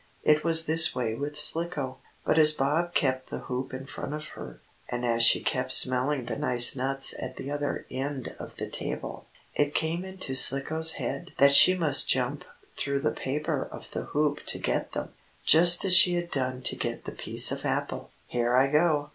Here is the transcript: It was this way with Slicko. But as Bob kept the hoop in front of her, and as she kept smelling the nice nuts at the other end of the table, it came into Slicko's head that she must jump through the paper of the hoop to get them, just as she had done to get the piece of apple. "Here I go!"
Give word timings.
It 0.23 0.43
was 0.43 0.65
this 0.65 0.95
way 0.95 1.13
with 1.13 1.37
Slicko. 1.37 1.99
But 2.25 2.39
as 2.39 2.53
Bob 2.53 2.95
kept 2.95 3.29
the 3.29 3.41
hoop 3.41 3.71
in 3.71 3.85
front 3.85 4.15
of 4.15 4.29
her, 4.29 4.59
and 4.89 5.05
as 5.05 5.21
she 5.21 5.43
kept 5.43 5.71
smelling 5.71 6.25
the 6.25 6.39
nice 6.39 6.75
nuts 6.75 7.13
at 7.19 7.37
the 7.37 7.51
other 7.51 7.85
end 7.91 8.35
of 8.39 8.57
the 8.57 8.67
table, 8.67 9.27
it 9.53 9.75
came 9.75 10.03
into 10.03 10.33
Slicko's 10.33 10.93
head 10.93 11.33
that 11.37 11.53
she 11.53 11.75
must 11.75 12.09
jump 12.09 12.43
through 12.75 13.01
the 13.01 13.11
paper 13.11 13.69
of 13.71 13.91
the 13.91 14.05
hoop 14.05 14.43
to 14.47 14.57
get 14.57 14.93
them, 14.93 15.13
just 15.45 15.85
as 15.85 15.95
she 15.95 16.15
had 16.15 16.31
done 16.31 16.63
to 16.63 16.75
get 16.75 17.03
the 17.03 17.11
piece 17.11 17.51
of 17.51 17.63
apple. 17.63 18.09
"Here 18.25 18.55
I 18.55 18.71
go!" 18.71 19.09